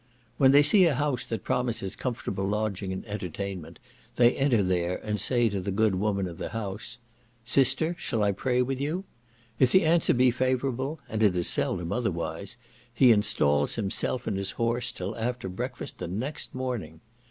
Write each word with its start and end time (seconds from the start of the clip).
When 0.37 0.49
they 0.49 0.63
see 0.63 0.85
a 0.85 0.95
house 0.95 1.27
that 1.27 1.43
promises 1.43 1.95
comfortable 1.95 2.47
lodging 2.47 2.91
and 2.91 3.05
entertainment, 3.05 3.77
they 4.15 4.35
enter 4.35 4.63
there, 4.63 4.97
and 5.05 5.19
say 5.19 5.47
to 5.49 5.61
the 5.61 5.69
good 5.69 5.93
woman 5.93 6.27
of 6.27 6.39
the 6.39 6.49
house, 6.49 6.97
"Sister, 7.45 7.95
shall 7.99 8.23
I 8.23 8.31
pray 8.31 8.63
with 8.63 8.81
you?" 8.81 9.03
If 9.59 9.71
the 9.71 9.85
answer 9.85 10.15
be 10.15 10.31
favourable, 10.31 10.99
and 11.07 11.21
it 11.21 11.35
is 11.37 11.47
seldom 11.47 11.91
otherwise, 11.93 12.57
he 12.91 13.11
instals 13.13 13.75
himself 13.75 14.25
and 14.25 14.37
his 14.37 14.49
horse 14.49 14.91
till 14.91 15.15
after 15.17 15.47
breakfast 15.47 15.99
the 15.99 16.07
next 16.07 16.55
morning. 16.55 17.01